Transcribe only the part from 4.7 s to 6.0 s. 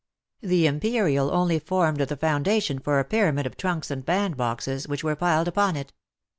which were piled upon it.